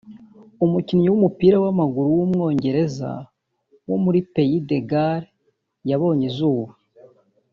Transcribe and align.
umukinnyi 0.65 1.07
w’umupira 1.09 1.57
w’amaguru 1.63 2.07
w’umwongereza 2.19 3.11
wo 3.89 3.97
muri 4.03 4.19
Pays 4.33 4.63
des 4.69 4.83
Gales 4.91 5.29
yabonye 5.89 6.25
izuba 6.31 6.71